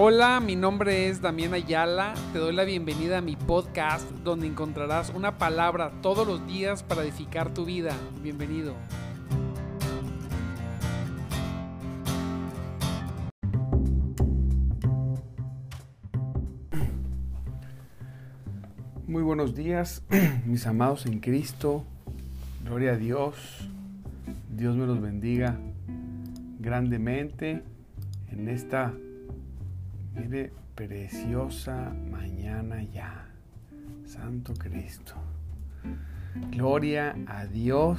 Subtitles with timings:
[0.00, 2.14] Hola, mi nombre es Damián Ayala.
[2.32, 7.02] Te doy la bienvenida a mi podcast donde encontrarás una palabra todos los días para
[7.02, 7.96] edificar tu vida.
[8.22, 8.76] Bienvenido.
[19.08, 20.04] Muy buenos días,
[20.46, 21.84] mis amados en Cristo.
[22.64, 23.34] Gloria a Dios.
[24.48, 25.58] Dios me los bendiga
[26.60, 27.64] grandemente
[28.30, 28.94] en esta,
[30.18, 33.26] mire, preciosa mañana ya.
[34.04, 35.14] Santo Cristo.
[36.50, 37.98] Gloria a Dios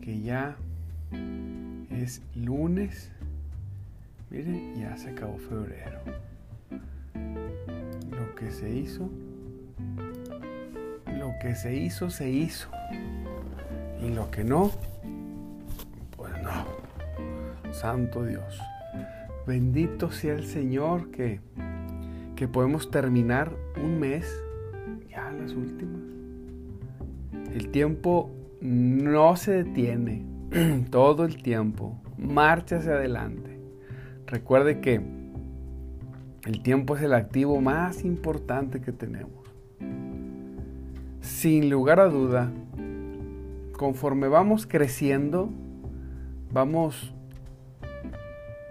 [0.00, 0.56] que ya
[1.90, 3.12] es lunes.
[4.30, 6.00] Mire, ya se acabó febrero.
[8.10, 9.10] Lo que se hizo
[11.20, 12.68] lo que se hizo, se hizo.
[14.02, 14.70] Y lo que no,
[16.16, 17.72] pues no.
[17.72, 18.58] Santo Dios.
[19.46, 21.40] Bendito sea el Señor que,
[22.36, 24.30] que podemos terminar un mes,
[25.08, 26.02] ya las últimas.
[27.54, 30.24] El tiempo no se detiene,
[30.90, 33.58] todo el tiempo, marcha hacia adelante.
[34.26, 35.00] Recuerde que
[36.46, 39.40] el tiempo es el activo más importante que tenemos
[41.40, 42.52] sin lugar a duda,
[43.72, 45.48] conforme vamos creciendo,
[46.52, 47.14] vamos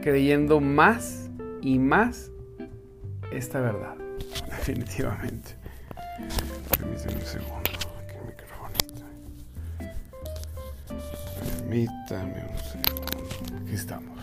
[0.10, 1.30] creyendo más
[1.62, 2.32] y más
[3.32, 3.94] esta verdad.
[4.50, 5.52] Definitivamente.
[6.78, 7.70] Permítame un segundo.
[8.00, 9.06] Aquí microfonito.
[11.60, 13.62] Permítame un segundo.
[13.62, 14.20] Aquí estamos.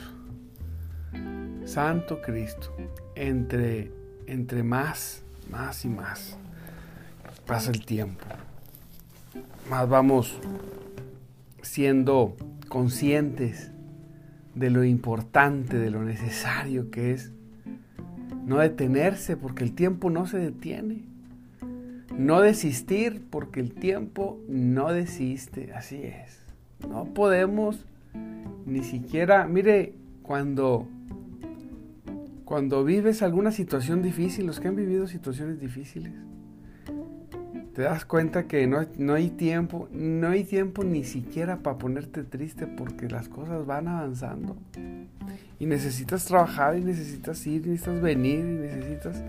[1.64, 2.74] Santo Cristo.
[3.14, 3.92] Entre,
[4.26, 6.36] entre más, más y más
[7.46, 8.24] pasa el tiempo,
[9.70, 10.36] más vamos
[11.62, 12.36] siendo
[12.68, 13.70] conscientes
[14.56, 17.32] de lo importante, de lo necesario que es
[18.44, 21.04] no detenerse porque el tiempo no se detiene.
[22.16, 25.72] No desistir porque el tiempo no desiste.
[25.74, 26.40] Así es.
[26.88, 27.84] No podemos
[28.64, 30.88] ni siquiera, mire, cuando
[32.46, 36.12] cuando vives alguna situación difícil, los que han vivido situaciones difíciles,
[37.76, 42.22] te das cuenta que no, no, hay tiempo, no hay tiempo ni siquiera para ponerte
[42.22, 44.56] triste porque las cosas van avanzando.
[45.58, 49.22] Y necesitas trabajar y necesitas ir, y necesitas venir y necesitas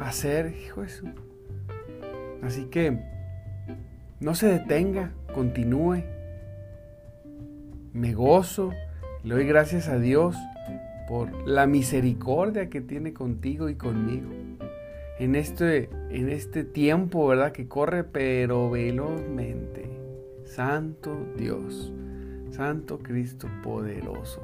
[0.00, 1.06] hacer, hijo eso.
[2.40, 3.00] Así que
[4.20, 6.04] no se detenga, continúe.
[7.92, 8.70] Me gozo,
[9.24, 10.36] le doy gracias a Dios
[11.08, 14.30] por la misericordia que tiene contigo y conmigo
[15.20, 17.52] en este, en este tiempo, ¿verdad?
[17.52, 19.90] Que corre pero velozmente.
[20.46, 21.92] Santo Dios,
[22.50, 24.42] Santo Cristo poderoso.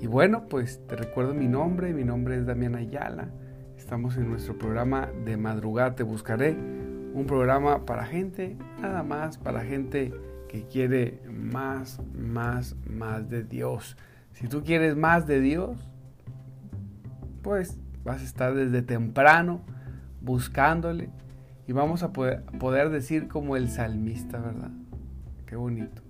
[0.00, 3.28] Y bueno, pues te recuerdo mi nombre, mi nombre es Damián Ayala.
[3.76, 6.52] Estamos en nuestro programa de madrugada, te buscaré.
[6.52, 10.14] Un programa para gente, nada más, para gente
[10.48, 13.98] que quiere más, más, más de Dios.
[14.32, 15.78] Si tú quieres más de Dios,
[17.42, 19.75] pues vas a estar desde temprano
[20.26, 21.08] buscándole
[21.66, 24.70] y vamos a poder, poder decir como el salmista, ¿verdad?
[25.46, 26.02] Qué bonito.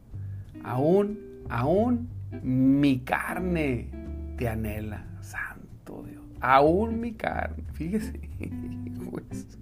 [0.64, 1.18] Aún,
[1.48, 2.08] aún
[2.42, 3.90] mi carne
[4.36, 6.24] te anhela, santo Dios.
[6.40, 8.20] Aún mi carne, fíjese.
[9.10, 9.58] Pues,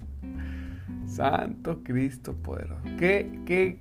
[1.06, 2.82] santo Cristo poderoso.
[2.98, 3.78] ¿Qué, qué,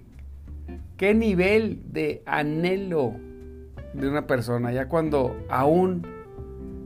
[0.98, 3.16] qué nivel de anhelo
[3.94, 6.06] de una persona, ya cuando aún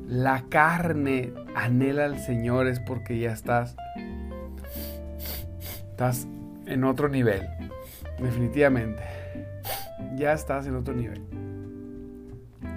[0.07, 3.75] la carne anhela al Señor es porque ya estás,
[5.89, 6.27] estás
[6.67, 7.41] en otro nivel,
[8.19, 9.01] definitivamente.
[10.15, 11.21] Ya estás en otro nivel.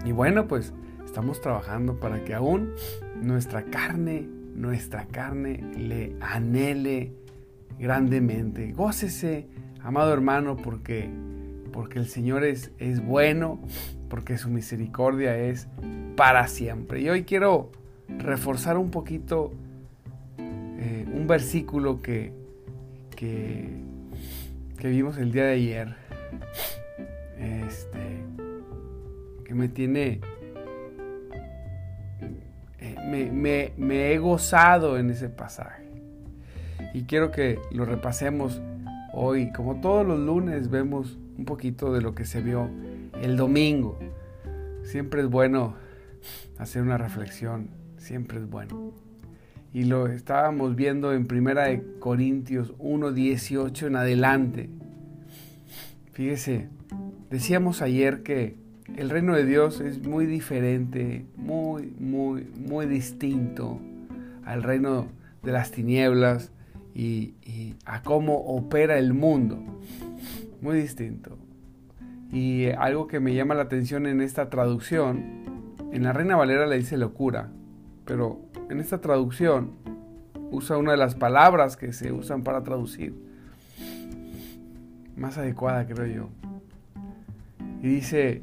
[0.05, 0.73] Y bueno, pues
[1.05, 2.73] estamos trabajando para que aún
[3.21, 7.13] nuestra carne, nuestra carne le anhele
[7.79, 8.73] grandemente.
[8.73, 9.47] Gócese,
[9.83, 11.11] amado hermano, porque,
[11.73, 13.61] porque el Señor es, es bueno,
[14.09, 15.69] porque su misericordia es
[16.17, 17.01] para siempre.
[17.01, 17.73] Y hoy quiero
[18.19, 19.53] reforzar un poquito
[20.39, 22.33] eh, un versículo que,
[23.15, 23.79] que,
[24.83, 25.97] vimos el día de ayer.
[27.39, 28.25] Este,
[29.45, 30.21] que me tiene...
[32.79, 35.85] Eh, me, me he gozado en ese pasaje.
[36.95, 38.61] Y quiero que lo repasemos
[39.13, 39.53] hoy.
[39.53, 42.69] Como todos los lunes vemos un poquito de lo que se vio
[43.23, 43.99] el domingo.
[44.83, 45.75] Siempre es bueno
[46.59, 47.71] hacer una reflexión,
[48.01, 48.93] siempre es bueno.
[49.73, 54.69] Y lo estábamos viendo en Primera de Corintios 1:18 en adelante.
[56.13, 56.69] Fíjese,
[57.31, 58.57] decíamos ayer que
[58.97, 63.81] el reino de Dios es muy diferente, muy, muy, muy distinto
[64.45, 65.07] al reino
[65.45, 66.51] de las tinieblas
[66.95, 67.35] y,
[67.85, 69.59] a cómo opera el mundo.
[70.61, 71.39] Muy distinto.
[72.33, 76.77] Y algo que me llama la atención en esta traducción, en la Reina Valera le
[76.77, 77.51] dice locura,
[78.11, 79.71] pero en esta traducción
[80.51, 83.15] usa una de las palabras que se usan para traducir,
[85.15, 86.29] más adecuada creo yo.
[87.81, 88.43] Y dice,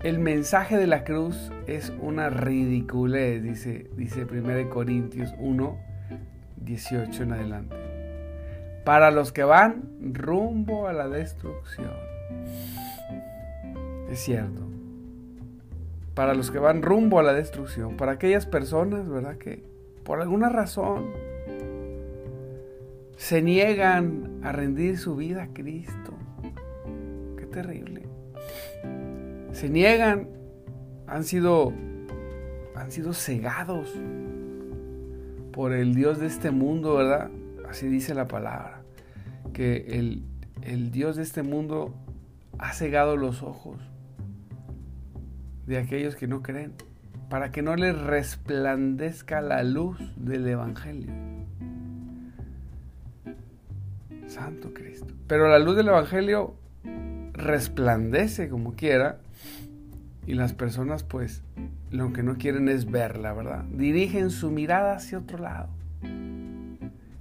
[0.00, 5.76] el mensaje de la cruz es una ridiculez, dice, dice 1 Corintios 1,
[6.64, 7.76] 18 en adelante.
[8.86, 11.92] Para los que van rumbo a la destrucción.
[14.08, 14.73] Es cierto.
[16.14, 17.96] Para los que van rumbo a la destrucción.
[17.96, 19.36] Para aquellas personas, ¿verdad?
[19.36, 19.64] Que
[20.04, 21.10] por alguna razón
[23.16, 26.14] se niegan a rendir su vida a Cristo.
[27.36, 28.02] Qué terrible.
[29.52, 30.28] Se niegan,
[31.06, 31.72] han sido
[32.74, 33.88] han sido cegados
[35.52, 37.30] por el Dios de este mundo, ¿verdad?
[37.68, 38.82] Así dice la palabra.
[39.52, 40.24] Que el,
[40.62, 41.94] el Dios de este mundo
[42.58, 43.80] ha cegado los ojos
[45.66, 46.72] de aquellos que no creen,
[47.28, 51.10] para que no les resplandezca la luz del Evangelio.
[54.26, 55.14] Santo Cristo.
[55.26, 56.54] Pero la luz del Evangelio
[57.32, 59.18] resplandece como quiera
[60.26, 61.42] y las personas pues
[61.90, 63.64] lo que no quieren es verla, ¿verdad?
[63.70, 65.68] Dirigen su mirada hacia otro lado.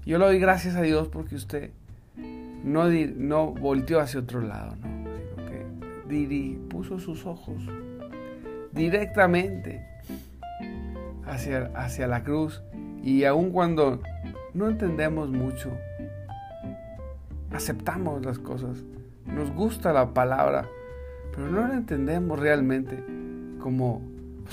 [0.06, 1.72] Yo le doy gracias a Dios porque usted
[2.64, 4.88] no, no volteó hacia otro lado, ¿no?
[5.14, 7.64] sino que puso sus ojos
[8.74, 9.86] directamente
[11.26, 12.62] hacia, hacia la cruz
[13.04, 14.02] y aun cuando
[14.54, 15.72] no entendemos mucho,
[17.52, 18.84] aceptamos las cosas,
[19.26, 20.68] nos gusta la palabra,
[21.36, 23.04] pero no la entendemos realmente
[23.60, 24.02] como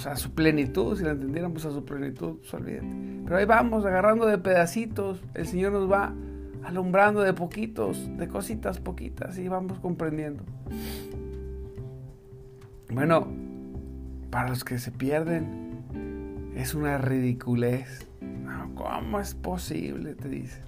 [0.07, 2.87] a su plenitud, si la entendiéramos a su plenitud, pues olvídate.
[3.25, 6.15] Pero ahí vamos, agarrando de pedacitos, el Señor nos va
[6.65, 10.45] alumbrando de poquitos, de cositas poquitas, y vamos comprendiendo.
[12.91, 13.29] Bueno,
[14.31, 18.07] para los que se pierden, es una ridiculez.
[18.75, 20.15] ¿Cómo es posible?
[20.15, 20.63] Te dice.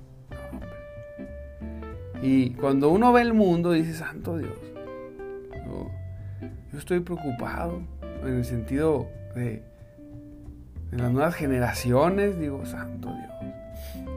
[2.23, 4.59] Y cuando uno ve el mundo, dice, Santo Dios,
[6.73, 7.83] yo estoy preocupado
[8.23, 9.63] en el sentido de,
[10.91, 14.09] las nuevas generaciones, digo, Santo Dios.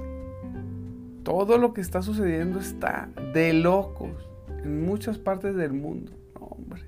[1.24, 4.30] Todo lo que está sucediendo está de locos
[4.63, 6.12] en muchas partes del mundo.
[6.39, 6.83] hombre,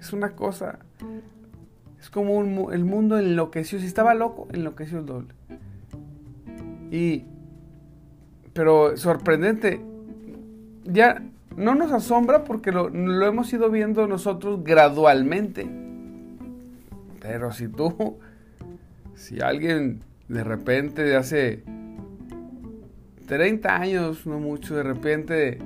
[0.00, 0.80] es una cosa,
[2.02, 3.78] es como el mundo enloqueció.
[3.78, 5.28] Si estaba loco, enloqueció el doble.
[6.90, 7.24] Y,
[8.52, 9.80] pero sorprendente,
[10.84, 11.22] ya
[11.56, 12.88] no nos asombra porque lo,
[13.24, 15.70] hemos ido viendo nosotros gradualmente.
[17.20, 18.18] Pero si tú,
[19.14, 21.62] si alguien de repente de hace
[23.28, 25.58] 30 años, no mucho, de repente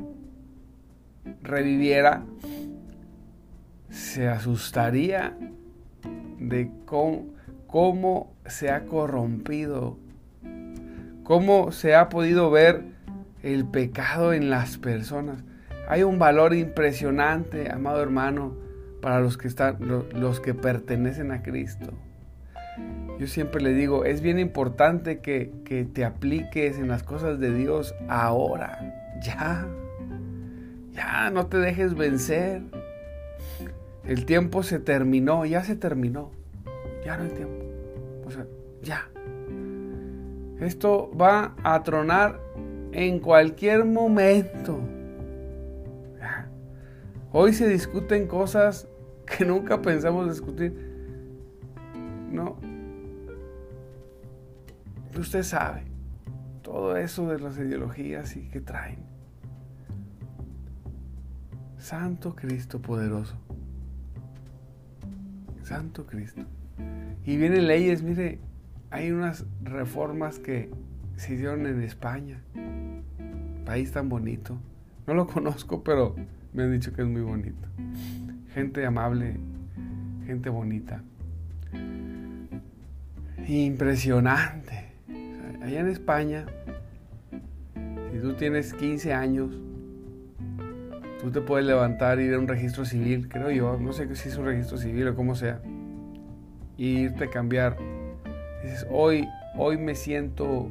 [1.43, 2.27] reviviera,
[3.89, 5.35] se asustaría
[6.39, 9.99] de cómo, se ha corrompido,
[11.25, 12.85] cómo se ha podido ver
[13.43, 15.43] el pecado en las personas.
[15.89, 18.55] Hay un valor impresionante, amado hermano,
[19.01, 19.79] para los que están
[20.15, 21.93] los que pertenecen a Cristo.
[23.19, 27.55] Yo siempre le digo, es bien importante que, que te apliques en las cosas de
[27.55, 29.67] Dios ahora, ya.
[30.93, 32.63] Ya, no te dejes vencer.
[34.07, 36.31] El tiempo se terminó, ya se terminó.
[37.05, 37.65] Ya no hay tiempo.
[38.25, 38.47] O sea,
[38.83, 39.09] ya.
[40.61, 42.41] Esto va a tronar
[42.93, 44.81] en cualquier momento.
[47.33, 48.89] Hoy se discuten cosas
[49.27, 50.73] que nunca pensamos discutir.
[52.31, 52.57] No.
[55.19, 55.83] Usted sabe
[56.63, 59.05] todo eso de las ideologías y que traen.
[61.79, 63.37] Santo Cristo poderoso.
[65.67, 66.43] Santo Cristo.
[67.25, 68.39] Y vienen leyes, mire,
[68.91, 70.71] hay unas reformas que
[71.17, 72.41] se hicieron en España.
[73.65, 74.57] País tan bonito.
[75.09, 76.15] No lo conozco, pero
[76.53, 77.69] me han dicho que es muy bonito.
[78.55, 79.39] Gente amable,
[80.25, 81.03] gente bonita.
[83.49, 84.93] Impresionante.
[85.63, 86.47] allá en España,
[88.13, 89.51] si tú tienes 15 años,
[91.21, 94.37] tú te puedes levantar ir a un registro civil, creo yo, no sé si es
[94.37, 95.61] un registro civil o como sea,
[96.77, 97.77] y irte a cambiar.
[98.63, 100.69] Dices, hoy, hoy me siento,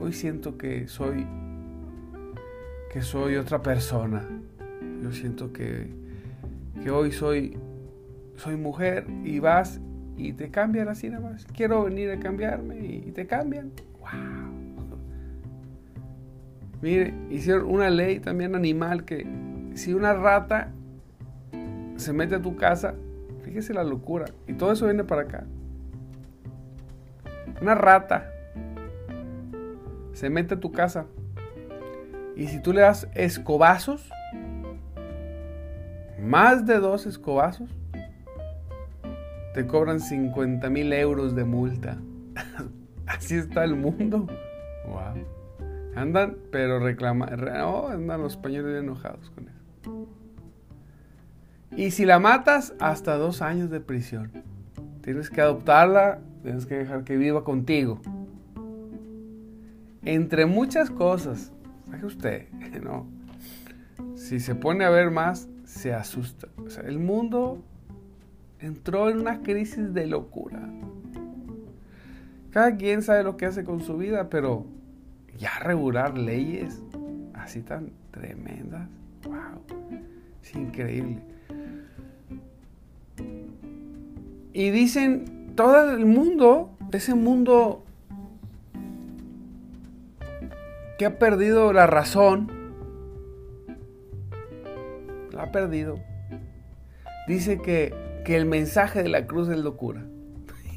[0.00, 1.26] hoy siento que soy,
[2.92, 4.26] que soy otra persona
[5.02, 5.88] yo siento que,
[6.82, 7.56] que hoy soy,
[8.36, 9.80] soy mujer y vas
[10.16, 11.46] y te cambian así nada más.
[11.46, 13.70] Quiero venir a cambiarme y te cambian.
[14.00, 14.08] ¡Wow!
[16.82, 19.26] Mire, hicieron una ley también animal que
[19.78, 20.72] si una rata
[21.96, 22.94] se mete a tu casa,
[23.44, 25.44] fíjese la locura, y todo eso viene para acá.
[27.60, 28.30] Una rata
[30.12, 31.06] se mete a tu casa
[32.36, 34.10] y si tú le das escobazos,
[36.20, 37.68] más de dos escobazos,
[39.54, 41.98] te cobran 50 mil euros de multa.
[43.06, 44.26] Así está el mundo.
[44.86, 45.24] Wow.
[45.96, 47.48] Andan, pero reclaman.
[47.64, 49.57] Oh, andan los españoles enojados con eso.
[51.76, 54.32] Y si la matas, hasta dos años de prisión.
[55.02, 58.00] Tienes que adoptarla, tienes que dejar que viva contigo.
[60.02, 61.52] Entre muchas cosas,
[61.90, 62.48] sabe usted,
[62.82, 63.06] ¿no?
[64.16, 66.48] Si se pone a ver más, se asusta.
[66.84, 67.62] El mundo
[68.58, 70.68] entró en una crisis de locura.
[72.50, 74.66] Cada quien sabe lo que hace con su vida, pero
[75.38, 76.82] ya regular leyes
[77.34, 78.88] así tan tremendas,
[79.24, 79.62] wow,
[80.42, 81.18] es increíble.
[84.52, 87.84] Y dicen, todo el mundo, ese mundo
[90.98, 92.50] que ha perdido la razón,
[95.32, 96.00] la ha perdido,
[97.28, 97.94] dice que,
[98.24, 100.04] que el mensaje de la cruz es locura.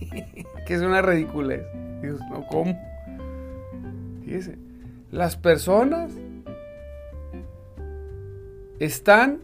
[0.67, 1.63] que es una ridiculez.
[2.01, 2.79] Dios, no, ¿cómo?
[4.23, 4.57] Fíjese,
[5.09, 6.13] las personas
[8.81, 9.41] están,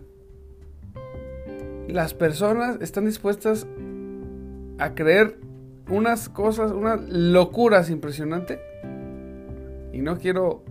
[1.87, 3.67] las personas están dispuestas
[4.79, 5.37] a creer
[5.89, 8.59] unas cosas, unas locuras impresionantes.
[9.93, 10.63] Y no quiero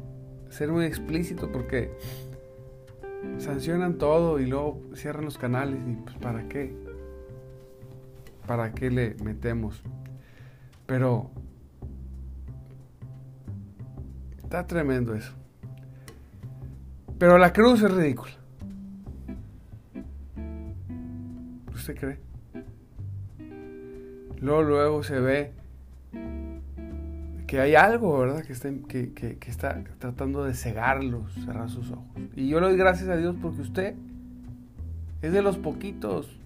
[0.51, 1.93] ser muy explícito porque
[3.39, 6.75] sancionan todo y luego cierran los canales y pues para qué.
[8.49, 9.81] ¿Para qué le metemos?
[10.87, 11.31] Pero
[14.39, 15.33] está tremendo eso.
[17.17, 18.46] Pero la cruz es ridícula.
[21.87, 22.19] ¿Usted cree?
[24.41, 25.53] Luego, luego se ve
[27.47, 28.43] que hay algo, ¿verdad?
[28.43, 32.05] Que está, que, está tratando de cegarlos, cerrar sus ojos.
[32.35, 33.95] Y yo le doy gracias a Dios porque usted
[35.23, 36.37] es de los poquitos.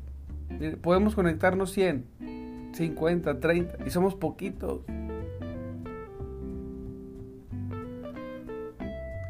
[0.82, 2.04] Podemos conectarnos 100
[2.75, 4.82] 50, 30, y somos poquitos.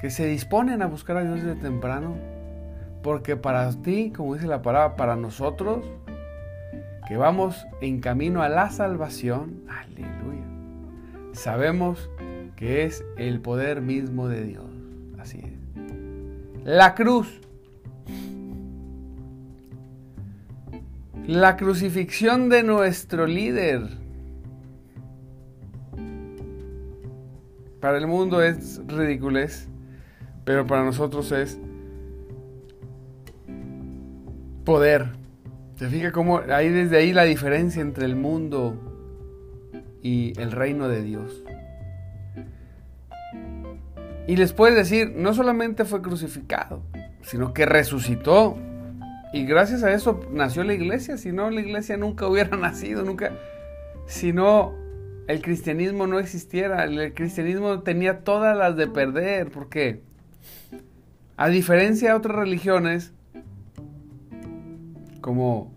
[0.00, 2.16] Que se disponen a buscar a Dios desde temprano.
[3.02, 5.86] Porque para ti, como dice la palabra, para nosotros,
[7.10, 10.46] que vamos en camino a la salvación, aleluya,
[11.32, 12.08] sabemos
[12.54, 14.70] que es el poder mismo de Dios.
[15.18, 16.64] Así es.
[16.64, 17.40] La cruz
[21.26, 23.88] La crucifixión de nuestro líder.
[27.80, 29.68] Para el mundo es ridiculez,
[30.44, 31.58] pero para nosotros es
[34.64, 35.19] poder.
[35.80, 38.76] ¿Se fija cómo hay desde ahí la diferencia entre el mundo
[40.02, 41.42] y el reino de Dios?
[44.26, 46.82] Y les puedes decir, no solamente fue crucificado,
[47.22, 48.58] sino que resucitó.
[49.32, 53.32] Y gracias a eso nació la iglesia, si no la iglesia nunca hubiera nacido, nunca,
[54.04, 54.74] si no
[55.28, 60.02] el cristianismo no existiera, el cristianismo tenía todas las de perder, porque
[61.38, 63.14] a diferencia de otras religiones,
[65.20, 65.72] como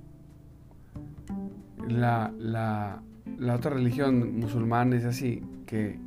[1.88, 3.02] la, la,
[3.38, 6.00] la otra religión musulmana es así, que,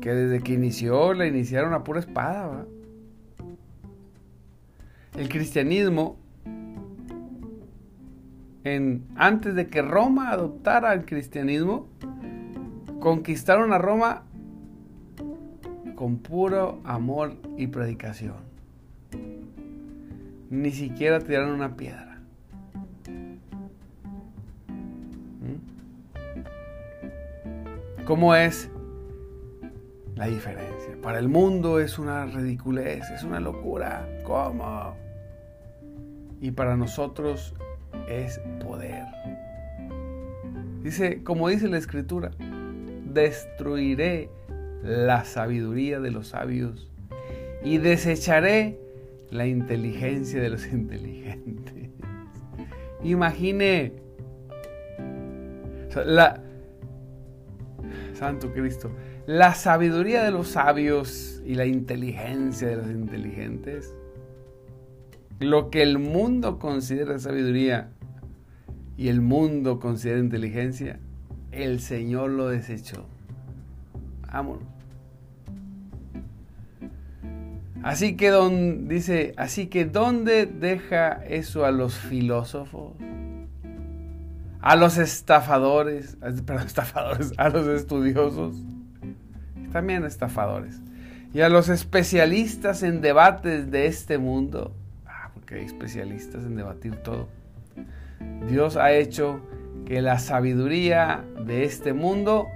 [0.00, 2.66] que desde que inició la iniciaron a pura espada,
[5.16, 6.16] el cristianismo,
[8.64, 11.88] en, antes de que Roma adoptara el cristianismo,
[13.00, 14.22] conquistaron a Roma
[15.94, 18.53] con puro amor y predicación.
[20.54, 22.20] Ni siquiera tiraron una piedra.
[25.40, 25.58] ¿Mm?
[28.04, 28.70] ¿Cómo es
[30.14, 30.96] la diferencia?
[31.02, 34.08] Para el mundo es una ridiculez, es una locura.
[34.24, 35.04] ¿Cómo?
[36.44, 37.54] y para nosotros
[38.06, 39.06] es poder.
[40.82, 42.32] Dice, como dice la escritura,
[43.06, 44.28] destruiré
[44.82, 46.92] la sabiduría de los sabios
[47.62, 48.78] y desecharé
[49.34, 51.90] la inteligencia de los inteligentes.
[53.02, 53.92] Imagine
[56.06, 56.42] la
[58.14, 58.90] Santo Cristo,
[59.26, 63.94] la sabiduría de los sabios y la inteligencia de los inteligentes
[65.40, 67.90] lo que el mundo considera sabiduría,
[68.96, 71.00] y el mundo considera inteligencia,
[71.50, 73.06] el Señor lo desechó.
[74.32, 74.73] Vámonos.
[77.84, 82.94] Así que don, dice, así que ¿dónde deja eso a los filósofos?
[84.62, 88.56] A los estafadores, perdón, estafadores, a los estudiosos,
[89.70, 90.80] también estafadores,
[91.34, 94.74] y a los especialistas en debates de este mundo,
[95.04, 97.28] ah, porque hay especialistas en debatir todo.
[98.48, 99.42] Dios ha hecho
[99.84, 102.46] que la sabiduría de este mundo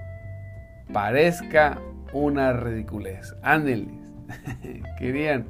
[0.90, 1.78] parezca
[2.14, 3.34] una ridiculez.
[3.42, 3.97] Ándenles.
[4.98, 5.46] querían,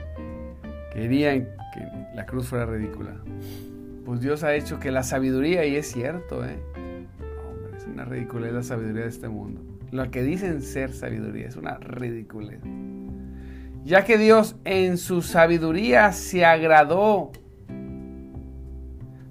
[0.93, 3.17] querían que la cruz fuera ridícula.
[4.05, 6.59] Pues Dios ha hecho que la sabiduría, y es cierto, ¿eh?
[7.77, 9.61] es una ridiculez la sabiduría de este mundo.
[9.91, 12.61] Lo que dicen ser sabiduría es una ridiculez.
[13.85, 17.33] Ya que Dios en su sabiduría se agradó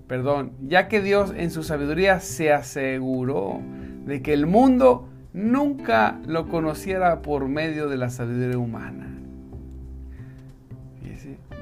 [0.07, 3.59] perdón, ya que Dios en su sabiduría se aseguró
[4.05, 9.16] de que el mundo nunca lo conociera por medio de la sabiduría humana.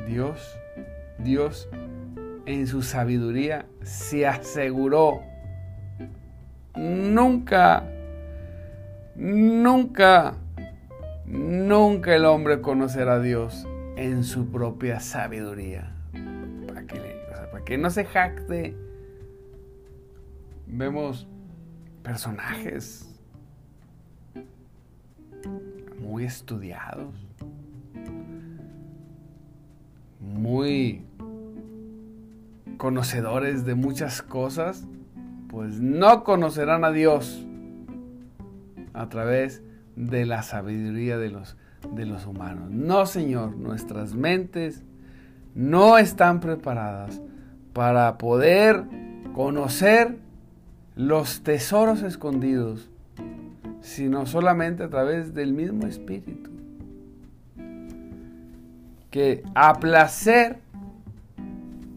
[0.05, 0.57] Dios,
[1.19, 1.69] Dios
[2.45, 5.21] en su sabiduría se aseguró.
[6.75, 7.83] Nunca,
[9.15, 10.35] nunca,
[11.25, 15.91] nunca el hombre conocerá a Dios en su propia sabiduría.
[17.65, 18.75] Que no se jacte.
[20.67, 21.27] Vemos
[22.03, 23.11] personajes
[25.99, 27.24] muy estudiados,
[30.25, 31.05] muy
[32.77, 34.87] conocedores de muchas cosas,
[35.47, 37.45] pues no conocerán a Dios
[38.93, 39.61] a través
[39.95, 41.55] de la sabiduría de los,
[41.93, 42.69] de los humanos.
[42.71, 44.83] No, Señor, nuestras mentes
[45.53, 47.21] no están preparadas
[47.73, 48.83] para poder
[49.33, 50.17] conocer
[50.95, 52.89] los tesoros escondidos,
[53.81, 56.54] sino solamente a través del mismo Espíritu.
[59.15, 60.57] Que a placer,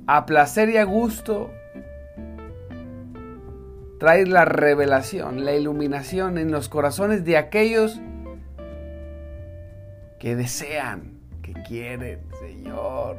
[0.06, 1.50] a placer y a gusto,
[3.98, 8.00] trae la revelación, la iluminación en los corazones de aquellos
[10.20, 13.16] que desean, que quieren, Señor,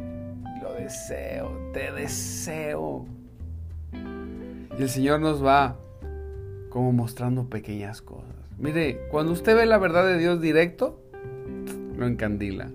[0.77, 3.05] deseo, te deseo.
[3.91, 5.75] Y el Señor nos va
[6.69, 8.29] como mostrando pequeñas cosas.
[8.57, 11.03] Mire, cuando usted ve la verdad de Dios directo,
[11.97, 12.71] lo encandila.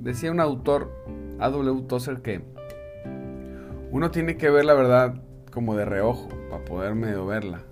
[0.00, 0.92] Decía un autor,
[1.38, 1.82] A.W.
[1.82, 2.42] Tozer, que
[3.90, 5.22] uno tiene que ver la verdad
[5.52, 7.62] como de reojo para poder medio verla.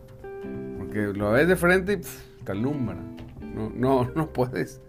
[0.79, 2.99] Porque lo ves de frente y te alumbra.
[3.55, 4.81] No, no, no puedes.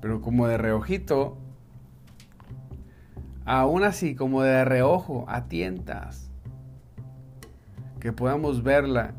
[0.00, 1.38] Pero como de reojito,
[3.44, 6.30] aún así como de reojo, a tientas,
[8.00, 9.14] que podamos verla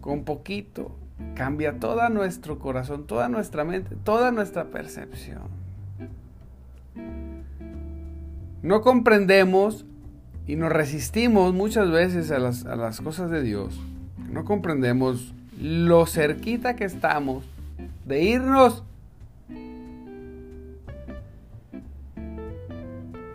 [0.00, 0.96] con poquito,
[1.34, 5.42] cambia todo nuestro corazón, toda nuestra mente, toda nuestra percepción.
[8.62, 9.84] No comprendemos
[10.46, 13.80] y nos resistimos muchas veces a las, a las cosas de Dios.
[14.30, 17.44] No comprendemos lo cerquita que estamos
[18.04, 18.84] de irnos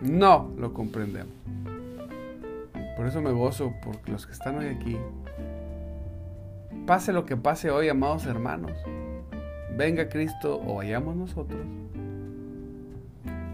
[0.00, 1.32] No lo comprendemos.
[2.96, 4.96] Por eso me gozo por los que están hoy aquí.
[6.88, 8.72] Pase lo que pase hoy, amados hermanos.
[9.76, 11.60] Venga Cristo o vayamos nosotros.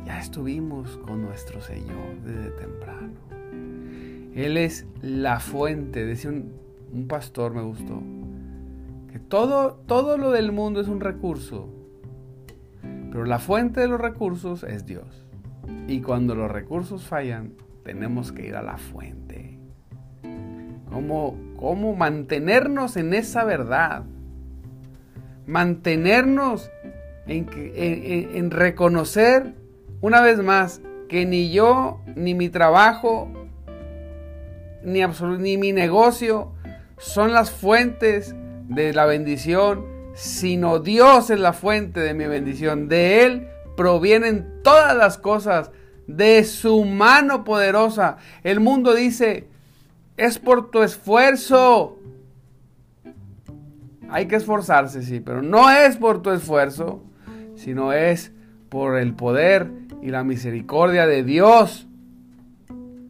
[0.05, 3.14] Ya estuvimos con nuestro Señor desde temprano.
[4.37, 6.07] Él es la fuente.
[6.07, 6.53] Decía un,
[6.92, 8.01] un pastor, me gustó.
[9.11, 11.68] Que todo, todo lo del mundo es un recurso.
[13.11, 15.27] Pero la fuente de los recursos es Dios.
[15.88, 19.54] Y cuando los recursos fallan, tenemos que ir a la fuente.
[20.94, 24.04] ¿Cómo, cómo mantenernos en esa verdad?
[25.44, 26.70] Mantenernos
[27.26, 29.54] en, en, reconocer
[30.00, 33.28] una vez más que ni yo, ni mi trabajo,
[34.85, 35.00] ni,
[35.40, 36.52] ni mi negocio
[36.96, 38.37] son las fuentes
[38.68, 42.88] de la bendición, sino Dios es la fuente de mi bendición.
[42.88, 45.72] De Él provienen todas las cosas
[46.07, 48.18] de su mano poderosa.
[48.44, 49.48] El mundo dice,
[50.16, 51.98] es por tu esfuerzo.
[54.09, 57.03] Hay que esforzarse, sí, pero no es por tu esfuerzo,
[57.57, 58.33] sino es
[58.68, 59.70] por el poder
[60.03, 61.88] y la misericordia de Dios.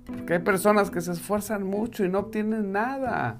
[0.07, 3.39] Porque hay personas que se esfuerzan mucho y no obtienen nada.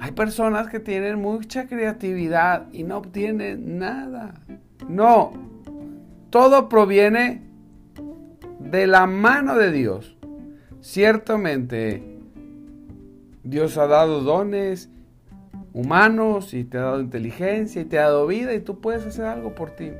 [0.00, 4.34] Hay personas que tienen mucha creatividad y no obtienen nada.
[4.88, 5.32] No,
[6.30, 7.42] todo proviene
[8.70, 10.16] de la mano de Dios.
[10.80, 12.02] Ciertamente,
[13.42, 14.90] Dios ha dado dones
[15.72, 19.26] humanos y te ha dado inteligencia y te ha dado vida y tú puedes hacer
[19.26, 19.92] algo por ti.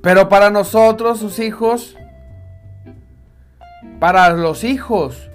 [0.00, 1.96] Pero para nosotros, sus hijos,
[3.98, 5.28] para los hijos,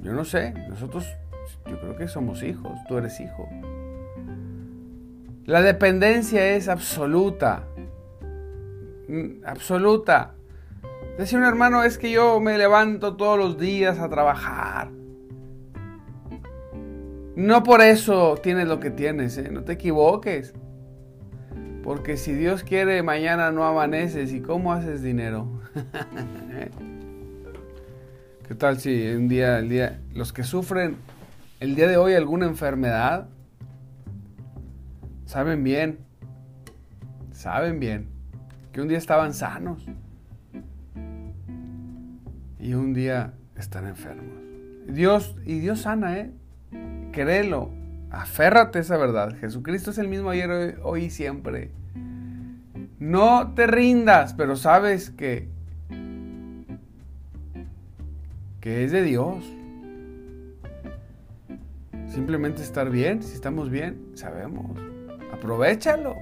[0.00, 1.04] yo no sé, nosotros,
[1.66, 3.48] yo creo que somos hijos, tú eres hijo.
[5.44, 7.64] La dependencia es absoluta,
[9.44, 10.34] absoluta.
[11.18, 14.90] Decía un hermano, es que yo me levanto todos los días a trabajar.
[17.36, 19.50] No por eso tienes lo que tienes, ¿eh?
[19.50, 20.54] no te equivoques.
[21.82, 24.32] Porque si Dios quiere, mañana no amaneces.
[24.32, 25.48] ¿Y cómo haces dinero?
[28.48, 30.96] ¿Qué tal si un día, el día, los que sufren
[31.60, 33.28] el día de hoy alguna enfermedad,
[35.26, 35.98] saben bien,
[37.32, 38.19] saben bien
[38.72, 39.86] que un día estaban sanos
[42.58, 44.38] y un día están enfermos.
[44.86, 46.30] Dios, y Dios sana, ¿eh?
[47.12, 47.70] Créelo,
[48.10, 49.36] aférrate a esa verdad.
[49.40, 51.70] Jesucristo es el mismo ayer, hoy, y siempre.
[52.98, 55.48] No te rindas, pero sabes que,
[58.60, 59.44] que es de Dios.
[62.08, 64.76] Simplemente estar bien, si estamos bien, sabemos.
[65.32, 66.16] Aprovechalo.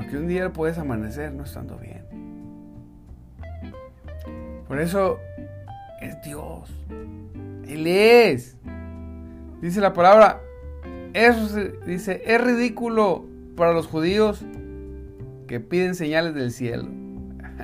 [0.00, 2.00] Porque un día puedes amanecer no estando bien.
[4.66, 5.18] Por eso
[6.00, 6.74] es Dios.
[7.68, 8.56] Él es.
[9.60, 10.40] Dice la palabra,
[11.12, 14.42] es, dice, es ridículo para los judíos
[15.46, 16.88] que piden señales del cielo.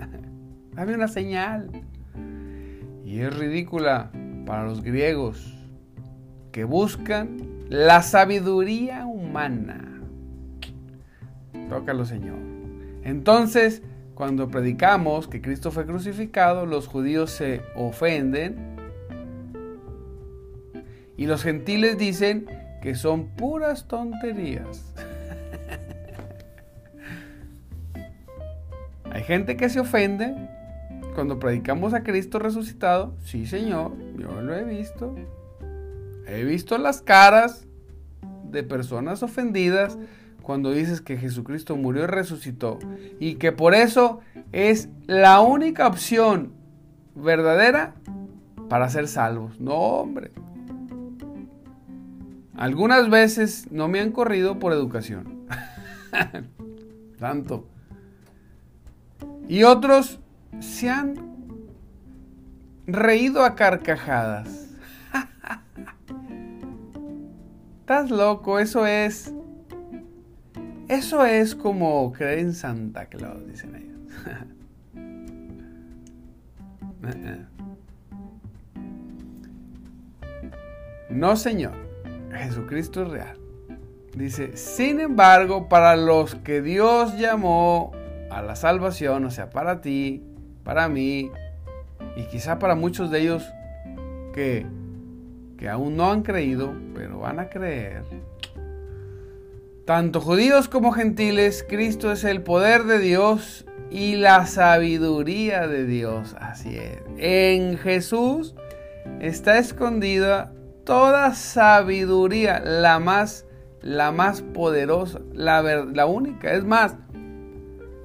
[0.75, 1.71] Dame una señal.
[3.03, 4.11] Y es ridícula
[4.45, 5.57] para los griegos
[6.53, 7.39] que buscan
[7.71, 9.96] la sabiduría humana.
[11.69, 12.39] Tócalo, Señor.
[13.03, 13.83] Entonces,
[14.15, 18.77] cuando predicamos que Cristo fue crucificado, los judíos se ofenden
[21.17, 22.47] y los gentiles dicen
[22.83, 24.93] que son puras tonterías.
[29.11, 30.35] Hay gente que se ofende
[31.15, 33.15] cuando predicamos a Cristo resucitado.
[33.25, 35.15] Sí, Señor, yo lo he visto.
[36.27, 37.67] He visto las caras
[38.51, 39.99] de personas ofendidas
[40.47, 42.79] cuando dices que Jesucristo murió y resucitó
[43.19, 44.21] y que por eso
[44.53, 46.53] es la única opción
[47.17, 47.97] verdadera
[48.69, 49.61] para ser salvos.
[49.61, 50.31] No, hombre.
[52.55, 55.49] Algunas veces no me han corrido por educación.
[57.19, 57.67] Tanto.
[59.49, 60.21] Y otros
[60.61, 61.17] se han
[62.87, 64.69] reído a carcajadas.
[67.81, 69.33] Estás loco, eso es
[70.89, 73.97] eso es como creer en Santa Claus, dicen ellos.
[77.07, 77.45] Eh, eh.
[81.11, 81.75] no, Señor.
[82.33, 83.39] Jesucristo es real.
[84.17, 87.93] Dice, sin embargo, para los que Dios llamó
[88.31, 90.23] a la salvación, o sea, para ti,
[90.65, 91.31] para mí,
[92.17, 93.45] y quizá para muchos de ellos
[94.33, 94.67] que,
[95.59, 98.05] que aún no han creído, pero van a creer,
[99.87, 106.35] tanto judíos como gentiles, Cristo es el poder de Dios y la sabiduría de Dios.
[106.41, 106.99] Así es.
[107.19, 108.57] En Jesús
[109.21, 110.53] está escondida
[110.85, 113.47] toda sabiduría, la más,
[113.81, 116.53] la más poderosa, la, la única.
[116.53, 116.97] Es más,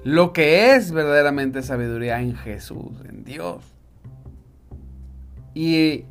[0.04, 3.64] lo que es verdaderamente sabiduría en Jesús, en Dios.
[5.52, 6.04] Y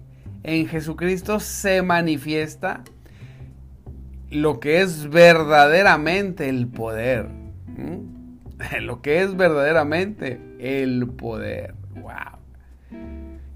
[0.43, 2.83] en Jesucristo se manifiesta
[4.31, 7.27] lo que es verdaderamente el poder.
[8.81, 11.73] Lo que es verdaderamente el poder.
[11.95, 12.37] Wow.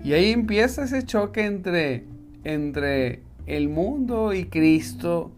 [0.03, 2.05] Y ahí empieza ese choque entre,
[2.43, 5.31] entre el mundo y Cristo,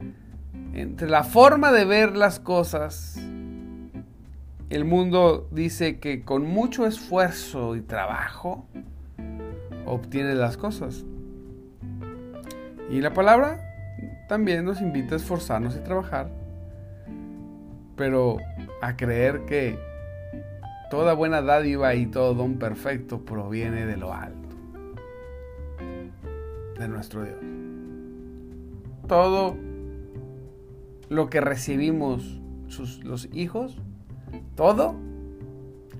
[0.74, 3.20] entre la forma de ver las cosas.
[4.70, 8.66] El mundo dice que con mucho esfuerzo y trabajo
[9.86, 11.04] obtiene las cosas.
[12.90, 13.67] Y la palabra
[14.28, 16.30] también nos invita a esforzarnos y trabajar,
[17.96, 18.38] pero
[18.82, 19.80] a creer que
[20.90, 24.56] toda buena dádiva y todo don perfecto proviene de lo alto,
[26.78, 27.38] de nuestro Dios.
[29.08, 29.56] Todo
[31.10, 32.42] lo que recibimos
[33.04, 33.78] los hijos,
[34.56, 34.96] todo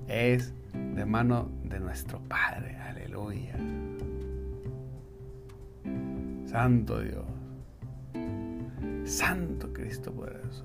[0.06, 0.52] es
[0.94, 2.76] de mano de nuestro Padre.
[2.76, 3.56] Aleluya.
[6.46, 7.37] Santo Dios.
[9.08, 10.64] Santo Cristo poderoso.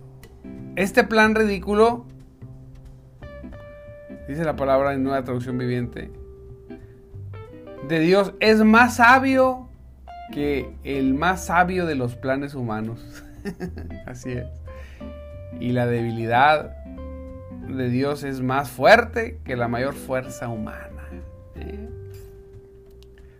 [0.76, 2.06] Este plan ridículo,
[4.28, 6.12] dice la palabra en nueva traducción viviente,
[7.88, 9.70] de Dios es más sabio
[10.32, 13.24] que el más sabio de los planes humanos.
[14.06, 14.48] Así es.
[15.60, 16.76] Y la debilidad
[17.68, 20.90] de Dios es más fuerte que la mayor fuerza humana.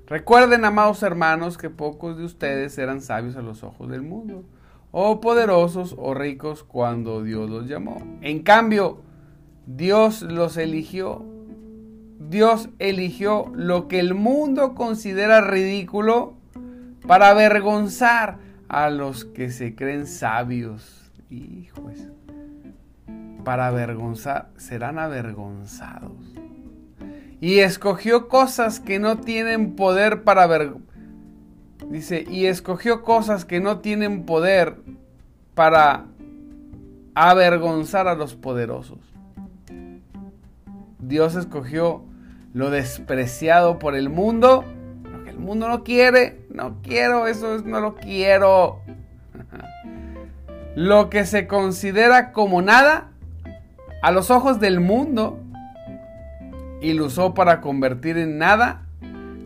[0.06, 4.44] Recuerden, amados hermanos, que pocos de ustedes eran sabios a los ojos del mundo,
[4.96, 7.98] o poderosos o ricos cuando Dios los llamó.
[8.22, 9.02] En cambio,
[9.66, 11.26] Dios los eligió.
[12.20, 16.36] Dios eligió lo que el mundo considera ridículo
[17.08, 21.12] para avergonzar a los que se creen sabios.
[21.32, 21.94] Hijos,
[23.44, 26.12] para avergonzar, serán avergonzados.
[27.42, 30.76] Y escogió cosas que no tienen poder para ver.
[31.94, 34.78] Dice, y escogió cosas que no tienen poder
[35.54, 36.06] para
[37.14, 38.98] avergonzar a los poderosos.
[40.98, 42.04] Dios escogió
[42.52, 44.66] lo despreciado por el mundo,
[45.04, 48.82] lo que el mundo no quiere, no quiero, eso es, no lo quiero.
[50.76, 53.12] Lo que se considera como nada
[54.02, 55.40] a los ojos del mundo
[56.82, 58.83] y lo usó para convertir en nada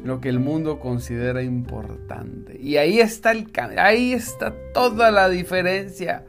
[0.03, 2.57] lo que el mundo considera importante.
[2.59, 6.23] Y ahí está el ahí está toda la diferencia.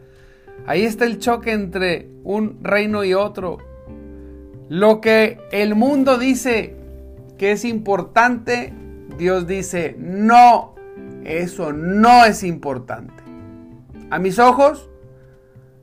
[0.67, 3.59] Ahí está el choque entre un reino y otro.
[4.69, 6.77] Lo que el mundo dice
[7.39, 8.75] que es importante,
[9.17, 10.75] Dios dice, no,
[11.25, 13.23] eso no es importante.
[14.11, 14.91] A mis ojos,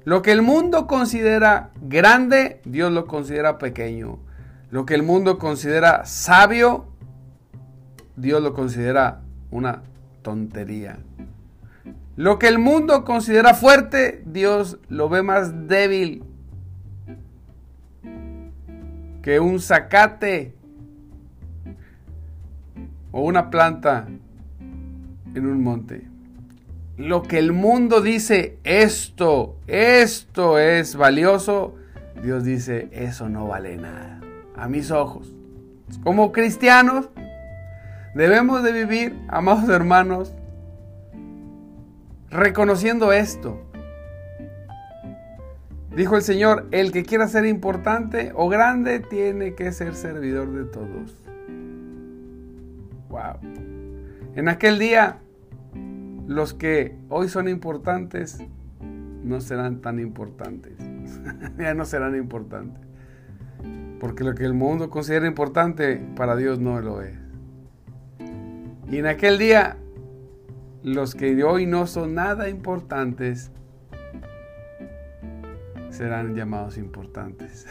[0.03, 4.19] lo que el mundo considera grande, Dios lo considera pequeño.
[4.69, 6.85] Lo que el mundo considera sabio,
[8.15, 9.84] Dios lo considera una
[10.21, 10.97] tontería.
[12.15, 16.23] Lo que el mundo considera fuerte, Dios lo ve más débil
[19.21, 20.54] que un zacate
[23.12, 24.08] o una planta
[25.34, 26.08] en un monte.
[26.97, 31.75] Lo que el mundo dice, esto, esto es valioso,
[32.23, 34.21] Dios dice, eso no vale nada.
[34.56, 35.34] A mis ojos.
[36.04, 37.10] Como cristianos,
[38.15, 40.34] debemos de vivir, amados hermanos,
[42.32, 43.62] reconociendo esto.
[45.95, 50.65] Dijo el Señor, el que quiera ser importante o grande tiene que ser servidor de
[50.65, 51.21] todos.
[53.10, 53.39] Wow.
[54.36, 55.19] En aquel día,
[56.28, 58.39] los que hoy son importantes
[59.23, 60.73] no serán tan importantes.
[61.58, 62.82] ya no serán importantes.
[63.99, 67.24] Porque lo que el mundo considera importante, para Dios no lo es.
[68.89, 69.77] Y en aquel día,
[70.83, 73.51] los que hoy no son nada importantes,
[75.89, 77.65] serán llamados importantes.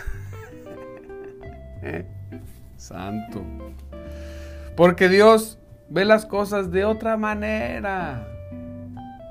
[1.82, 2.04] ¿Eh?
[2.76, 3.44] Santo.
[4.76, 8.26] Porque Dios ve las cosas de otra manera,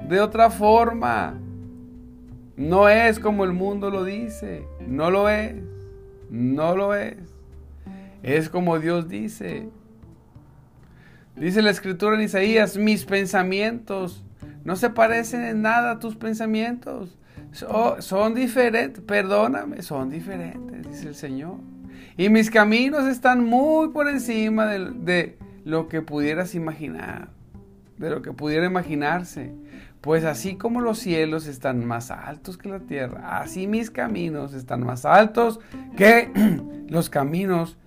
[0.07, 1.37] de otra forma.
[2.55, 5.55] No es como el mundo lo dice, no lo es,
[6.29, 7.17] no lo es.
[8.21, 9.69] Es como Dios dice.
[11.35, 14.23] Dice la escritura en Isaías, mis pensamientos
[14.63, 17.17] no se parecen en nada a tus pensamientos
[17.99, 21.57] son diferentes, perdóname, son diferentes, dice el Señor.
[22.17, 27.29] Y mis caminos están muy por encima de, de lo que pudieras imaginar,
[27.97, 29.53] de lo que pudiera imaginarse.
[30.01, 34.83] Pues así como los cielos están más altos que la tierra, así mis caminos están
[34.83, 35.59] más altos
[35.95, 36.29] que
[36.89, 37.77] los caminos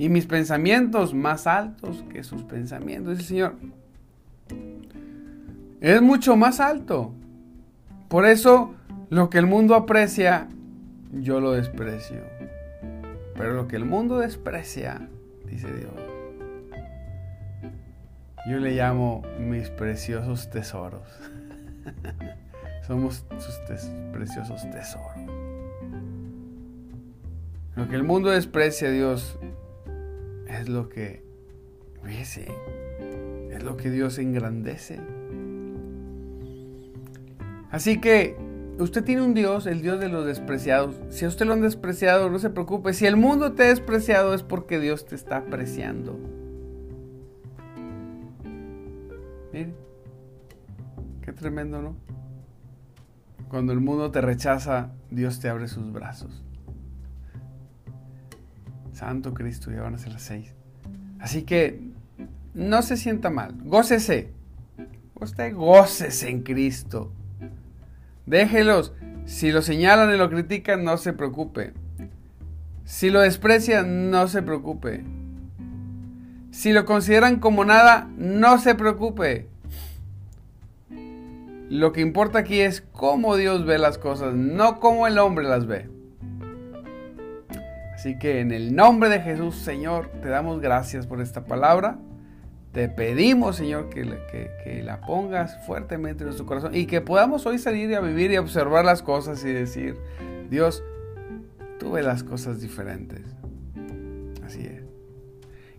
[0.00, 3.18] y mis pensamientos más altos que sus pensamientos.
[3.18, 3.54] Dice el Señor,
[5.82, 7.12] es mucho más alto.
[8.08, 8.74] Por eso
[9.10, 10.48] lo que el mundo aprecia,
[11.12, 12.22] yo lo desprecio.
[13.34, 15.06] Pero lo que el mundo desprecia,
[15.44, 15.92] dice Dios,
[18.48, 21.06] yo le llamo mis preciosos tesoros.
[22.86, 23.54] Somos sus
[24.12, 25.30] preciosos tesoros.
[27.76, 29.38] Lo que el mundo desprecia, Dios,
[30.58, 31.24] es lo que,
[32.02, 32.48] fíjese,
[33.50, 35.00] es lo que Dios engrandece.
[37.70, 38.36] Así que
[38.78, 40.96] usted tiene un Dios, el Dios de los despreciados.
[41.10, 42.92] Si a usted lo han despreciado, no se preocupe.
[42.92, 46.18] Si el mundo te ha despreciado es porque Dios te está apreciando.
[49.52, 49.74] Mire,
[51.22, 51.96] qué tremendo, ¿no?
[53.48, 56.44] Cuando el mundo te rechaza, Dios te abre sus brazos.
[59.00, 60.52] Santo Cristo, ya van a ser las seis.
[61.20, 61.80] Así que
[62.52, 64.30] no se sienta mal, gócese.
[65.14, 67.10] Usted gócese en Cristo.
[68.26, 68.92] Déjelos.
[69.24, 71.72] Si lo señalan y lo critican, no se preocupe.
[72.84, 75.02] Si lo desprecian, no se preocupe.
[76.50, 79.48] Si lo consideran como nada, no se preocupe.
[81.70, 85.66] Lo que importa aquí es cómo Dios ve las cosas, no cómo el hombre las
[85.66, 85.88] ve.
[88.00, 91.98] Así que en el nombre de Jesús, Señor, te damos gracias por esta palabra.
[92.72, 94.04] Te pedimos, Señor, que,
[94.64, 98.38] que, la pongas fuertemente en nuestro corazón y que podamos hoy salir a vivir y
[98.38, 99.98] observar las cosas y decir,
[100.48, 100.82] Dios,
[101.78, 103.20] tú ves las cosas diferentes.
[104.46, 104.82] Así es.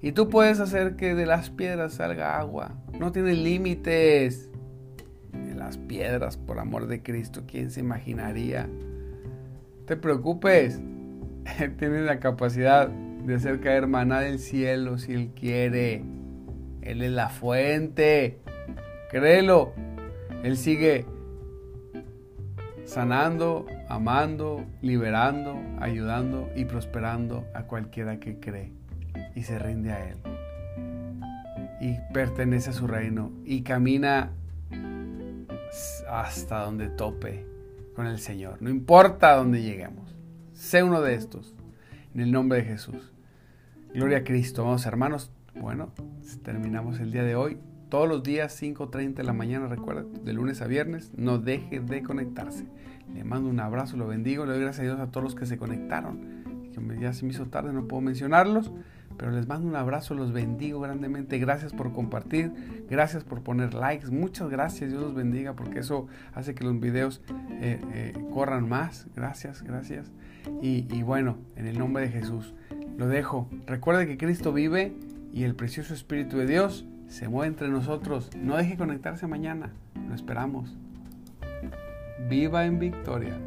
[0.04, 2.76] Y tú puedes hacer que de las piedras salga agua.
[3.00, 4.52] No tienes límites.
[5.56, 8.70] Las piedras, por amor de Cristo, ¿quién se imaginaría?
[9.92, 10.80] te preocupes.
[11.78, 16.04] Tiene la capacidad de hacer caer maná del cielo si Él quiere.
[16.82, 18.40] Él es la fuente.
[19.10, 19.74] Créelo.
[20.44, 21.06] Él sigue
[22.86, 28.74] sanando, amando, liberando, ayudando y prosperando a cualquiera que cree
[29.36, 30.18] y se rinde a Él.
[31.80, 34.32] Y pertenece a su reino y camina
[36.10, 37.46] hasta donde tope
[37.96, 38.58] con el Señor.
[38.62, 40.11] No importa dónde lleguemos.
[40.54, 41.56] Sé uno de estos.
[42.14, 43.12] En el nombre de Jesús.
[43.94, 44.64] Gloria a Cristo.
[44.64, 45.32] Vamos hermanos.
[45.60, 45.92] Bueno,
[46.44, 47.58] terminamos el día de hoy.
[47.90, 52.04] Todos los días 5.30 de la mañana, recuerda, de lunes a viernes, no deje de
[52.04, 52.66] conectarse.
[53.14, 55.46] Le mando un abrazo, lo bendigo, le doy gracias a Dios a todos los que
[55.46, 56.42] se conectaron.
[57.02, 58.72] Ya se me hizo tarde, no puedo mencionarlos,
[59.18, 61.38] pero les mando un abrazo, los bendigo grandemente.
[61.38, 62.54] Gracias por compartir,
[62.90, 67.22] gracias por poner likes, muchas gracias, Dios los bendiga, porque eso hace que los videos
[67.62, 69.08] eh, eh, corran más.
[69.16, 70.12] Gracias, gracias.
[70.62, 72.54] Y, bueno, en el nombre de Jesús,
[72.98, 73.48] lo dejo.
[73.66, 74.94] Recuerda que Cristo vive
[75.34, 78.30] y el precioso Espíritu de Dios se mueve entre nosotros.
[78.36, 79.72] No deje conectarse mañana.
[80.08, 80.76] Lo esperamos.
[82.30, 83.38] Viva en victoria.